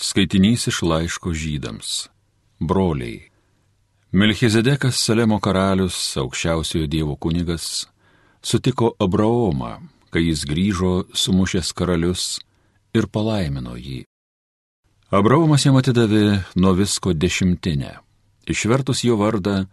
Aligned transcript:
Skaitinys 0.00 0.66
iš 0.66 0.82
laiško 0.82 1.34
žydams. 1.36 2.08
Broliai. 2.60 3.28
Melchizedekas 4.12 4.96
Salemo 4.96 5.36
karalius, 5.44 6.16
aukščiausiojo 6.16 6.86
Dievo 6.88 7.16
kunigas, 7.20 7.84
sutiko 8.40 8.94
Abraomą, 8.96 9.74
kai 10.08 10.22
jis 10.24 10.46
grįžo 10.48 10.94
sumušęs 11.12 11.74
karalius 11.76 12.24
ir 12.96 13.10
palaimino 13.12 13.76
jį. 13.76 14.06
Abraomas 15.12 15.68
jam 15.68 15.76
atidavė 15.76 16.46
nuo 16.56 16.72
visko 16.80 17.12
dešimtinę. 17.12 17.92
Išvertus 18.48 19.04
jo 19.04 19.20
vardą, 19.20 19.66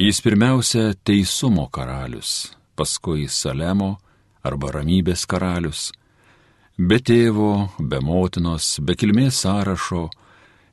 jis 0.00 0.24
pirmiausia 0.24 0.94
teisumo 1.04 1.68
karalius, 1.68 2.54
paskui 2.80 3.28
Salemo 3.28 3.98
arba 4.40 4.72
ramybės 4.80 5.28
karalius, 5.28 5.90
be 6.78 6.98
tėvo, 6.98 7.70
be 7.78 8.00
motinos, 8.04 8.78
be 8.84 8.94
kilmės 8.94 9.42
sąrašo, 9.44 10.08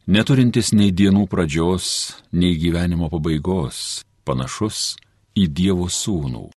neturintis 0.08 0.74
nei 0.74 0.92
dienų 0.92 1.28
pradžios, 1.32 1.88
nei 2.32 2.58
gyvenimo 2.60 3.10
pabaigos, 3.12 4.04
panašus 4.26 4.98
į 5.38 5.48
Dievo 5.48 5.88
sūnų. 5.92 6.50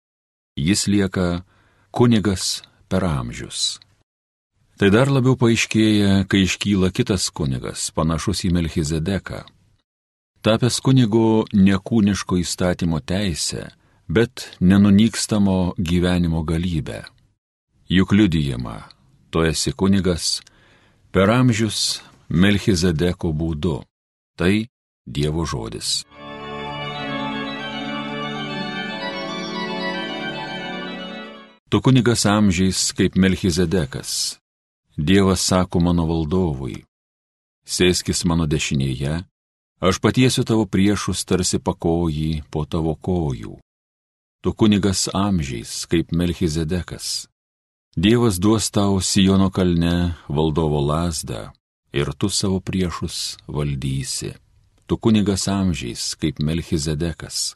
Jis 0.60 0.88
lieka 0.88 1.44
kunigas 1.92 2.62
per 2.90 3.06
amžius. 3.06 3.80
Tai 4.80 4.88
dar 4.96 5.10
labiau 5.12 5.36
paaiškėja, 5.36 6.24
kai 6.32 6.46
iškyla 6.46 6.94
kitas 6.96 7.28
kunigas, 7.36 7.90
panašus 7.92 8.46
į 8.48 8.54
Melchizedeką. 8.56 9.44
Tapęs 10.40 10.78
kunigu 10.80 11.44
nekūniško 11.52 12.38
įstatymo 12.40 13.02
teisę, 13.04 13.66
bet 14.08 14.46
nenunykstamo 14.64 15.76
gyvenimo 15.76 16.46
galybę. 16.48 17.04
Juk 17.92 18.14
liudijama, 18.16 18.78
tu 19.30 19.44
esi 19.46 19.72
kunigas 19.72 20.42
per 21.12 21.30
amžius 21.30 22.02
Melchizedeko 22.30 23.34
būdu. 23.34 23.80
Tai 24.38 24.54
Dievo 25.10 25.46
žodis. 25.46 26.06
Tu 31.70 31.82
kunigas 31.82 32.26
amžiais 32.26 32.92
kaip 32.98 33.16
Melchizedekas. 33.16 34.38
Dievas 34.98 35.42
sako 35.46 35.80
mano 35.80 36.04
valdovui, 36.10 36.84
sėskis 37.64 38.26
mano 38.28 38.48
dešinėje, 38.50 39.22
aš 39.80 40.00
patiesiu 40.04 40.44
tavo 40.50 40.66
priešus 40.66 41.22
tarsi 41.30 41.62
pakojį 41.62 42.44
po 42.52 42.66
tavo 42.66 42.96
kojų. 42.98 43.56
Tu 44.44 44.54
kunigas 44.54 45.08
amžiais 45.14 45.86
kaip 45.86 46.12
Melchizedekas. 46.12 47.30
Dievas 47.98 48.38
duos 48.40 48.70
tau 48.70 49.02
Sijono 49.02 49.50
kalne 49.50 50.14
valdovo 50.30 50.80
lasdą 50.80 51.50
ir 51.92 52.14
tu 52.14 52.30
savo 52.30 52.60
priešus 52.60 53.38
valdysi. 53.48 54.34
Tu 54.86 54.98
kunigas 54.98 55.48
amžiais, 55.48 56.16
kaip 56.16 56.40
Melchizedekas. 56.40 57.56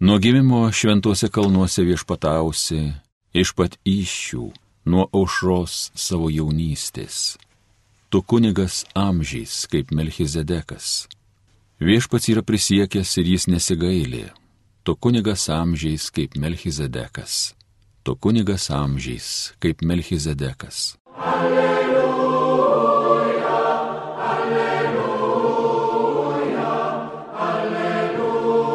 Nuo 0.00 0.18
gimimo 0.18 0.72
šventuose 0.72 1.28
kalnuose 1.28 1.84
viešpatausi, 1.84 2.92
iš 3.32 3.52
pat 3.52 3.76
iššių, 3.84 4.48
nuo 4.88 5.04
aušros 5.12 5.92
savo 5.94 6.32
jaunystės. 6.32 7.36
Tu 8.08 8.22
kunigas 8.22 8.86
amžiais, 8.94 9.68
kaip 9.68 9.92
Melchizedekas. 9.92 11.06
Viešpats 11.80 12.32
yra 12.32 12.42
prisiekęs 12.42 13.16
ir 13.20 13.32
jis 13.36 13.48
nesigailė. 13.52 14.26
Tu 14.84 14.96
kunigas 14.96 15.48
amžiais, 15.52 16.08
kaip 16.08 16.36
Melchizedekas 16.36 17.59
tu 18.02 18.16
kunigas 18.16 18.70
amžiais, 18.70 19.52
kaip 19.60 19.82
Melchizedekas. 19.82 20.96
Alleluja, 21.20 22.00
alleluja, 24.32 25.06
alleluja. 27.46 28.70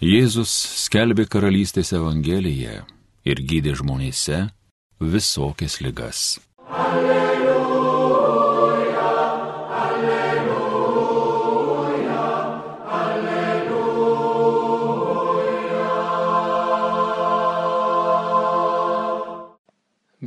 Jėzus 0.00 0.52
skelbė 0.86 1.24
karalystės 1.30 1.92
evangeliją 1.96 2.84
ir 3.24 3.36
gydė 3.46 3.72
žmonėse 3.78 4.48
visokias 5.00 5.80
ligas. 5.84 6.40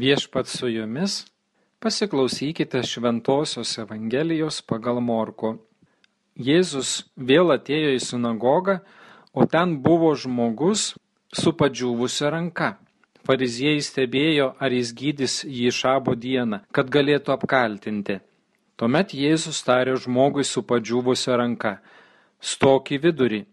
Viešpat 0.04 0.48
su 0.48 0.68
jumis, 0.68 1.26
pasiklausykite 1.80 2.84
Šventojios 2.84 3.78
Evangelijos 3.78 4.58
pagal 4.68 4.98
Morku. 5.00 5.54
Jėzus 6.36 7.06
vėl 7.16 7.54
atėjo 7.56 7.94
į 7.96 8.02
sinagogą, 8.04 8.76
o 9.32 9.48
ten 9.54 9.78
buvo 9.86 10.10
žmogus 10.20 10.90
su 11.32 11.56
padžiūvusia 11.56 12.34
ranka. 12.36 12.70
Fariziejai 13.24 13.86
stebėjo, 13.88 14.50
ar 14.60 14.76
jis 14.76 14.92
gydys 15.00 15.38
jį 15.48 15.72
šabo 15.80 16.18
dieną, 16.20 16.66
kad 16.76 16.92
galėtų 16.92 17.38
apkaltinti. 17.38 18.20
Tuomet 18.76 19.16
Jėzus 19.16 19.64
tarė 19.64 19.96
žmogui 19.96 20.44
su 20.44 20.68
padžiūvusia 20.68 21.40
ranka- 21.40 21.78
stok 22.52 22.92
į 22.92 23.04
vidurį, 23.08 23.46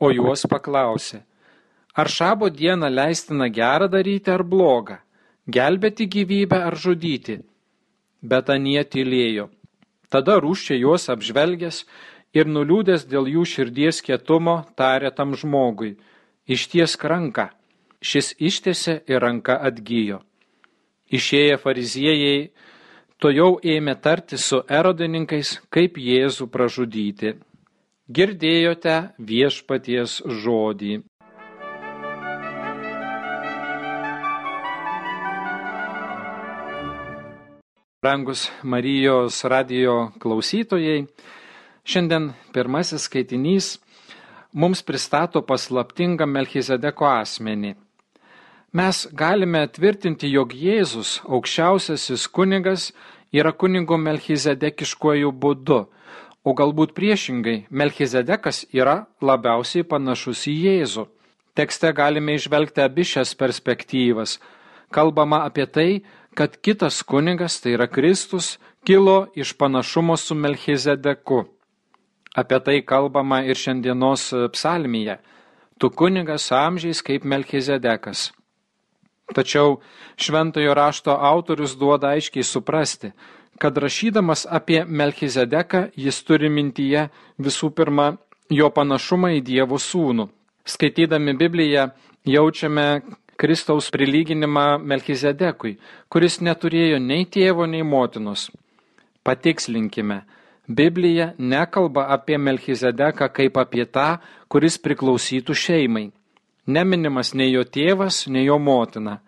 o 0.00 0.14
juos 0.16 0.48
paklausė- 0.48 1.24
ar 2.00 2.08
šabo 2.08 2.48
dieną 2.48 2.88
leistina 2.88 3.52
gerą 3.52 3.90
daryti 3.90 4.32
ar 4.32 4.44
blogą 4.44 5.03
gelbėti 5.46 6.06
gyvybę 6.08 6.62
ar 6.64 6.76
žudyti. 6.76 7.40
Bet 8.22 8.50
anie 8.50 8.82
tylėjo. 8.84 9.50
Tada 10.08 10.38
rūščiai 10.40 10.80
juos 10.80 11.08
apžvelgęs 11.12 11.84
ir 12.34 12.48
nuliūdęs 12.48 13.06
dėl 13.10 13.28
jų 13.28 13.44
širdies 13.44 14.00
kietumo 14.04 14.64
tarė 14.76 15.10
tam 15.14 15.34
žmogui- 15.34 15.96
ištiesk 16.54 17.04
ranką. 17.04 17.50
Šis 18.00 18.34
ištiesė 18.38 19.00
ir 19.08 19.20
ranka 19.20 19.56
atgyjo. 19.60 20.20
Išėję 21.10 21.56
fariziejai 21.60 22.50
to 23.18 23.30
jau 23.30 23.58
ėmė 23.62 23.94
tarti 24.00 24.36
su 24.36 24.62
erodininkais, 24.68 25.60
kaip 25.70 25.96
Jėzų 25.96 26.48
pražudyti. 26.52 27.34
Girdėjote 28.12 29.14
viešpaties 29.18 30.22
žodį. 30.42 31.02
Rangus 38.04 38.50
Marijos 38.62 39.44
radio 39.44 40.10
klausytojai, 40.20 41.06
šiandien 41.88 42.26
pirmasis 42.52 43.06
skaitinys 43.08 43.68
mums 44.52 44.82
pristato 44.84 45.40
paslaptingą 45.40 46.26
Melchizedeko 46.28 47.06
asmenį. 47.08 47.70
Mes 48.76 48.98
galime 49.22 49.62
tvirtinti, 49.72 50.28
jog 50.36 50.52
Jėzus, 50.52 51.14
aukščiausiasis 51.24 52.26
kunigas, 52.28 52.90
yra 53.32 53.54
kunigo 53.56 53.96
Melchizedekiškuoju 53.96 55.30
būdu, 55.32 55.78
o 56.44 56.54
galbūt 56.58 56.92
priešingai, 56.98 57.62
Melchizedekas 57.70 58.66
yra 58.76 58.98
labiausiai 59.24 59.86
panašus 59.94 60.44
į 60.52 60.58
Jėzų. 60.66 61.06
Tekste 61.56 61.94
galime 61.96 62.36
išvelgti 62.36 62.84
abi 62.84 63.08
šias 63.14 63.32
perspektyvas. 63.32 64.36
Kalbama 64.92 65.40
apie 65.48 65.64
tai, 65.66 65.88
kad 66.34 66.56
kitas 66.60 67.02
kunigas, 67.02 67.60
tai 67.60 67.74
yra 67.76 67.86
Kristus, 67.86 68.58
kilo 68.84 69.26
iš 69.34 69.52
panašumo 69.58 70.16
su 70.16 70.34
Melchizedeku. 70.34 71.44
Apie 72.34 72.58
tai 72.60 72.80
kalbama 72.82 73.44
ir 73.44 73.56
šiandienos 73.56 74.32
psalmyje. 74.52 75.18
Tu 75.78 75.90
kunigas 75.90 76.52
amžiais 76.52 77.02
kaip 77.02 77.24
Melchizedekas. 77.24 78.32
Tačiau 79.34 79.80
šventojo 80.16 80.74
rašto 80.74 81.10
autorius 81.10 81.76
duoda 81.78 82.08
aiškiai 82.08 82.44
suprasti, 82.44 83.12
kad 83.58 83.78
rašydamas 83.78 84.46
apie 84.50 84.84
Melchizedeką 84.84 85.88
jis 85.96 86.22
turi 86.26 86.50
mintyje 86.50 87.08
visų 87.38 87.70
pirma 87.70 88.16
jo 88.50 88.68
panašumą 88.70 89.32
į 89.38 89.44
Dievo 89.46 89.78
sūnų. 89.78 90.28
Skaitydami 90.64 91.36
Bibliją 91.36 91.88
jaučiame, 92.24 93.02
Kristaus 93.36 93.90
prilyginimą 93.90 94.78
Melchizedekui, 94.78 95.76
kuris 96.08 96.38
neturėjo 96.40 97.00
nei 97.02 97.26
tėvo, 97.26 97.66
nei 97.66 97.82
motinos. 97.82 98.50
Patikslinkime, 99.24 100.22
Biblija 100.68 101.32
nekalba 101.38 102.06
apie 102.14 102.38
Melchizedeką 102.38 103.28
kaip 103.36 103.58
apie 103.60 103.84
tą, 103.84 104.18
kuris 104.48 104.78
priklausytų 104.78 105.56
šeimai. 105.64 106.06
Neminimas 106.66 107.34
nei 107.34 107.50
jo 107.52 107.64
tėvas, 107.64 108.24
nei 108.28 108.46
jo 108.46 108.56
motina. 108.58 109.18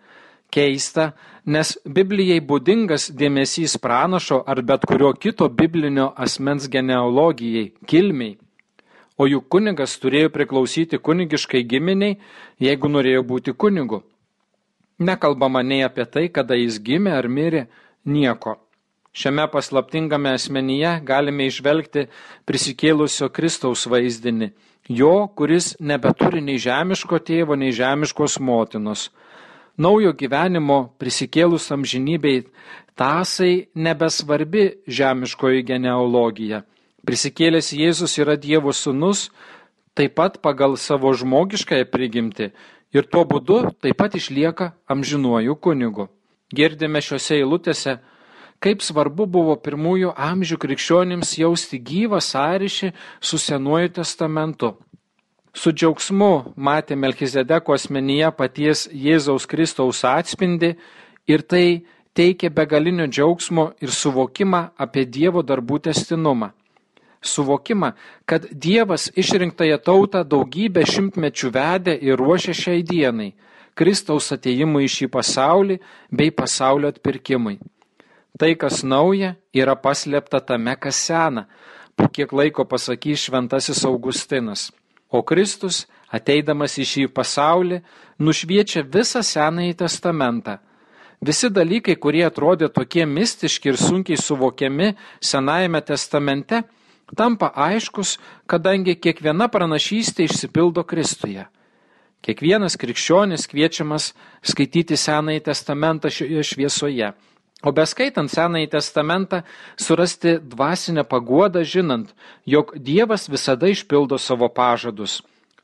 Keista, 0.49 1.11
nes 1.45 1.75
Biblijai 1.85 2.39
būdingas 2.41 3.11
dėmesys 3.13 3.75
pranašo 3.83 4.41
ar 4.47 4.63
bet 4.63 4.87
kurio 4.87 5.11
kito 5.13 5.49
biblinio 5.49 6.13
asmens 6.15 6.69
genealogijai, 6.71 7.73
kilmiai 7.85 8.37
o 9.17 9.27
juk 9.27 9.49
kunigas 9.49 9.97
turėjo 10.01 10.29
priklausyti 10.33 10.99
kunigiškai 11.01 11.63
giminiai, 11.65 12.19
jeigu 12.61 12.91
norėjo 12.91 13.25
būti 13.25 13.53
kunigu. 13.53 14.03
Nekalbama 14.97 15.61
nei 15.61 15.83
apie 15.85 16.05
tai, 16.05 16.27
kada 16.33 16.57
jis 16.57 16.79
gimė 16.81 17.13
ar 17.17 17.27
mirė, 17.29 17.67
nieko. 18.05 18.57
Šiame 19.17 19.47
paslaptingame 19.49 20.29
asmenyje 20.37 20.99
galime 21.05 21.47
išvelgti 21.49 22.05
prisikėlusio 22.45 23.31
Kristaus 23.33 23.87
vaizdinį, 23.89 24.51
jo, 24.93 25.13
kuris 25.37 25.73
nebeturi 25.81 26.41
nei 26.41 26.61
žemiško 26.61 27.17
tėvo, 27.25 27.57
nei 27.57 27.73
žemiškos 27.73 28.37
motinos. 28.39 29.07
Naujo 29.77 30.13
gyvenimo 30.17 30.77
prisikėlus 31.01 31.69
amžinybei 31.73 32.43
tasai 32.97 33.67
nebesvarbi 33.73 34.65
žemiškoji 34.85 35.65
genealogija. 35.65 36.63
Prisikėlęs 37.07 37.69
Jėzus 37.71 38.17
yra 38.19 38.33
Dievo 38.35 38.73
sūnus, 38.75 39.29
taip 39.95 40.17
pat 40.19 40.41
pagal 40.43 40.75
savo 40.75 41.13
žmogiškąją 41.15 41.85
prigimtį 41.87 42.49
ir 42.91 43.07
tuo 43.07 43.23
būdu 43.29 43.61
taip 43.79 43.95
pat 44.01 44.17
išlieka 44.19 44.73
amžinuoju 44.91 45.55
kunigu. 45.55 46.09
Girdime 46.51 46.99
šiuose 47.03 47.37
eilutėse, 47.37 47.97
kaip 48.59 48.83
svarbu 48.83 49.27
buvo 49.37 49.55
pirmųjų 49.55 50.11
amžių 50.15 50.59
krikščionims 50.65 51.31
jausti 51.39 51.79
gyvą 51.79 52.19
sąryšį 52.23 52.91
su 53.21 53.39
Senuoju 53.39 53.93
testamentu. 54.01 54.73
Su 55.55 55.71
džiaugsmu 55.71 56.53
matė 56.59 56.99
Melchizedeko 56.99 57.73
asmenyje 57.73 58.35
paties 58.35 58.85
Jėzaus 58.91 59.47
Kristaus 59.47 60.03
atspindi 60.05 60.75
ir 61.27 61.41
tai 61.41 61.65
teikė 62.19 62.51
begalinio 62.51 63.07
džiaugsmo 63.07 63.71
ir 63.81 63.95
suvokimą 63.95 64.67
apie 64.77 65.07
Dievo 65.07 65.41
darbų 65.41 65.85
testinumą. 65.87 66.51
Suvokimą, 67.27 67.91
kad 68.25 68.47
Dievas 68.51 69.09
išrinktąją 69.15 69.77
tautą 69.83 70.23
daugybę 70.23 70.85
šimtmečių 70.87 71.51
vedė 71.53 71.97
ir 72.07 72.19
ruošė 72.19 72.55
šiai 72.61 72.83
dienai, 72.87 73.33
Kristaus 73.77 74.31
ateimui 74.33 74.87
į 74.87 74.93
šį 74.95 75.07
pasaulį 75.13 75.77
bei 76.09 76.31
pasaulio 76.33 76.89
atpirkimui. 76.93 77.59
Tai, 78.37 78.51
kas 78.61 78.83
nauja, 78.85 79.35
yra 79.53 79.75
paslėpta 79.77 80.41
tame, 80.45 80.73
kas 80.77 80.97
sena, 81.09 81.47
po 81.97 82.09
kiek 82.13 82.33
laiko 82.33 82.65
pasakys 82.69 83.27
šventasis 83.27 83.83
Augustinas. 83.89 84.69
O 85.09 85.23
Kristus, 85.25 85.85
ateidamas 86.13 86.77
į 86.77 86.85
šį 86.91 87.05
pasaulį, 87.17 87.81
nušviečia 88.21 88.83
visą 88.85 89.23
Senąjį 89.25 89.77
testamentą. 89.81 90.57
Visi 91.21 91.49
dalykai, 91.49 91.95
kurie 91.97 92.25
atrodė 92.27 92.69
tokie 92.69 93.05
mistiški 93.09 93.71
ir 93.71 93.79
sunkiai 93.81 94.19
suvokiami 94.21 94.91
Senajame 95.21 95.81
testamente, 95.81 96.61
tampa 97.15 97.51
aiškus, 97.55 98.17
kadangi 98.49 98.97
kiekviena 98.99 99.47
pranašystė 99.47 100.27
išsipildo 100.27 100.83
Kristuje. 100.83 101.45
Kiekvienas 102.25 102.75
krikščionis 102.81 103.47
kviečiamas 103.47 104.11
skaityti 104.41 104.97
Senąjį 104.97 105.45
testamentą 105.47 106.09
šioje 106.11 106.43
šviesoje 106.43 107.13
O 107.65 107.71
beskaitant 107.73 108.29
Senąjį 108.29 108.67
testamentą, 108.69 109.41
surasti 109.81 110.35
dvasinę 110.37 111.03
paguodą, 111.09 111.63
žinant, 111.65 112.11
jog 112.45 112.75
Dievas 112.77 113.25
visada 113.29 113.71
išpildo 113.73 114.19
savo 114.21 114.49
pažadus. 114.49 115.23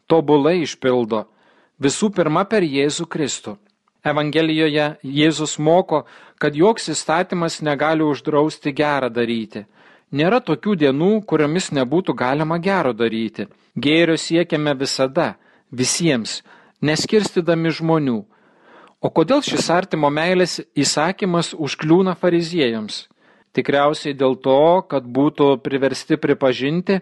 Tobulai 0.09 0.63
išpildo. 0.63 1.27
Visų 1.77 2.09
pirma 2.15 2.47
per 2.49 2.65
Jėzų 2.65 3.05
Kristų. 3.05 3.57
Evangelijoje 4.03 4.87
Jėzus 5.05 5.59
moko, 5.61 6.03
kad 6.41 6.57
joks 6.57 6.89
įstatymas 6.89 7.61
negali 7.61 8.03
uždrausti 8.03 8.73
gerą 8.73 9.11
daryti. 9.13 9.67
Nėra 10.13 10.39
tokių 10.45 10.75
dienų, 10.77 11.11
kuriomis 11.25 11.71
nebūtų 11.73 12.13
galima 12.13 12.59
gero 12.61 12.93
daryti. 12.93 13.47
Gėrio 13.73 14.13
siekiame 14.21 14.75
visada, 14.77 15.33
visiems, 15.73 16.43
neskirstydami 16.85 17.73
žmonių 17.73 18.19
O 19.03 19.09
kodėl 19.11 19.41
šis 19.43 19.65
artimo 19.67 20.07
meilės 20.07 20.61
įsakymas 20.79 21.49
užkliūna 21.59 22.13
fariziejams? 22.15 23.09
Tikriausiai 23.51 24.15
dėl 24.15 24.37
to, 24.45 24.59
kad 24.87 25.03
būtų 25.17 25.57
priversti 25.65 26.15
pripažinti, 26.15 27.01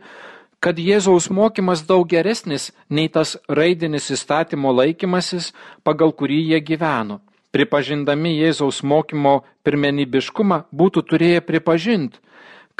kad 0.57 0.81
Jėzaus 0.81 1.29
mokymas 1.29 1.83
daug 1.85 2.09
geresnis 2.09 2.71
nei 2.89 3.05
tas 3.05 3.35
raidinis 3.45 4.09
įstatymo 4.17 4.73
laikymasis, 4.79 5.51
pagal 5.85 6.09
kurį 6.17 6.39
jie 6.49 6.61
gyveno. 6.71 7.19
Pripažindami 7.53 8.33
Jėzaus 8.39 8.81
mokymo 8.81 9.43
pirmenybiškumą 9.61 10.63
būtų 10.73 11.05
turėję 11.05 11.45
pripažinti, 11.45 12.17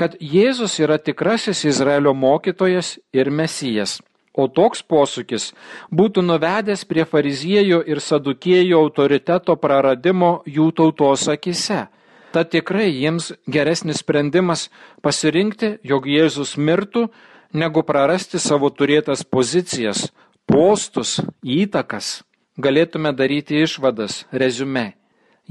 kad 0.02 0.16
Jėzus 0.18 0.80
yra 0.82 0.98
tikrasis 0.98 1.60
Izraelio 1.70 2.16
mokytojas 2.18 2.96
ir 3.14 3.30
mesijas. 3.30 4.00
O 4.34 4.48
toks 4.48 4.82
posūkis 4.82 5.52
būtų 5.94 6.24
nuvedęs 6.26 6.88
prie 6.90 7.04
fariziejų 7.06 7.84
ir 7.86 8.02
sadukėjų 8.02 8.80
autoriteto 8.80 9.54
praradimo 9.62 10.32
jų 10.48 10.72
tautos 10.74 11.28
akise. 11.30 11.84
Ta 12.32 12.46
tikrai 12.48 12.88
jiems 12.96 13.34
geresnis 13.46 14.00
sprendimas 14.02 14.70
pasirinkti, 15.04 15.76
jog 15.84 16.08
Jėzus 16.08 16.56
mirtų, 16.58 17.10
negu 17.54 17.84
prarasti 17.84 18.40
savo 18.40 18.72
turėtas 18.72 19.22
pozicijas, 19.28 20.08
postus, 20.48 21.20
įtakas. 21.44 22.24
Galėtume 22.58 23.14
daryti 23.14 23.62
išvadas, 23.68 24.24
rezume. 24.32 25.01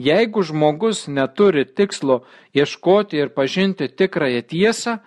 Jeigu 0.01 0.43
žmogus 0.47 1.07
neturi 1.09 1.65
tikslo 1.77 2.23
ieškoti 2.57 3.19
ir 3.21 3.33
pažinti 3.37 3.89
tikrąją 3.89 4.43
tiesą, 4.53 4.99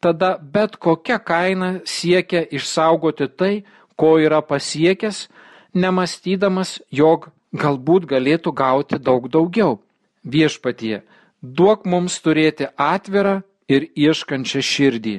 tada 0.00 0.36
bet 0.54 0.76
kokia 0.76 1.18
kaina 1.18 1.70
siekia 1.84 2.42
išsaugoti 2.58 3.28
tai, 3.38 3.54
ko 3.96 4.18
yra 4.20 4.42
pasiekęs, 4.42 5.28
nemastydamas, 5.74 6.80
jog 6.90 7.30
galbūt 7.54 8.08
galėtų 8.10 8.52
gauti 8.52 8.98
daug 8.98 9.30
daugiau. 9.30 9.78
Viešpatie, 10.24 11.02
duok 11.40 11.86
mums 11.86 12.18
turėti 12.24 12.68
atvirą 12.76 13.42
ir 13.68 13.88
ieškančią 13.96 14.60
širdį. 14.60 15.16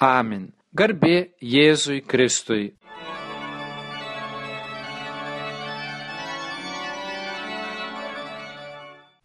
Amen. 0.00 0.50
Garbė 0.74 1.30
Jėzui 1.38 2.00
Kristui. 2.02 2.72